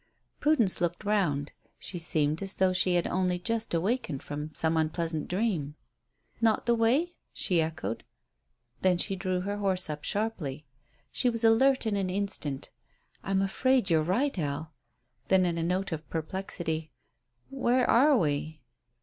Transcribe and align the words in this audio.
Prudence 0.39 0.81
looked 0.81 1.03
round; 1.03 1.51
she 1.77 1.99
seemed 1.99 2.41
as 2.41 2.55
though 2.55 2.73
she 2.73 2.95
had 2.95 3.05
only 3.05 3.37
just 3.37 3.71
awakened 3.71 4.23
from 4.23 4.49
some 4.51 4.75
unpleasant 4.75 5.27
dream. 5.27 5.75
"Not 6.41 6.65
the 6.65 6.73
way?" 6.73 7.13
she 7.31 7.61
echoed. 7.61 8.03
Then 8.81 8.97
she 8.97 9.15
drew 9.15 9.41
her 9.41 9.57
horse 9.57 9.91
up 9.91 10.03
sharply. 10.03 10.65
She 11.11 11.29
was 11.29 11.43
alert 11.43 11.85
in 11.85 11.95
an 11.95 12.09
instant. 12.09 12.71
"I'm 13.23 13.43
afraid 13.43 13.91
you're 13.91 14.01
right, 14.01 14.39
Al." 14.39 14.71
Then 15.27 15.45
in 15.45 15.59
a 15.59 15.69
tone 15.69 15.85
of 15.91 16.09
perplexity, 16.09 16.91
"Where 17.51 17.87
are 17.87 18.17
we?" 18.17 18.63